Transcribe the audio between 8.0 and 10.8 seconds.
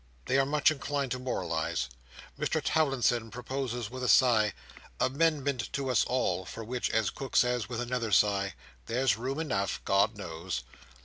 sigh, "There's room enough, God knows."